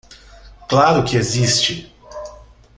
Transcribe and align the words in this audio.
Claro 0.67 1.03
que 1.05 1.15
existe! 1.15 1.93